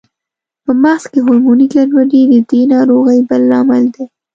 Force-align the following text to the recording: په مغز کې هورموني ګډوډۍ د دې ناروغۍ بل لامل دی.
په 0.63 0.71
مغز 0.83 1.03
کې 1.11 1.19
هورموني 1.25 1.65
ګډوډۍ 1.73 2.21
د 2.31 2.35
دې 2.49 2.61
ناروغۍ 2.73 3.19
بل 3.29 3.41
لامل 3.51 3.83
دی. 3.93 4.03